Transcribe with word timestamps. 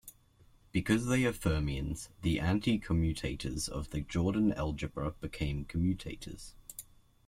Because 0.71 1.05
they 1.05 1.25
are 1.25 1.31
fermions 1.31 2.09
the 2.23 2.39
anti-commutators 2.39 3.69
of 3.69 3.91
the 3.91 4.01
Jordan 4.01 4.51
algebra 4.51 5.11
become 5.11 5.63
commutators. 5.65 6.55